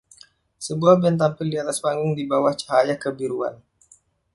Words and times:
Sebuah 0.65 0.95
band 1.01 1.17
tampil 1.21 1.45
di 1.49 1.57
atas 1.63 1.77
panggung 1.85 2.13
di 2.17 2.23
bawah 2.31 2.53
cahaya 2.61 2.95
kebiruan. 3.03 3.55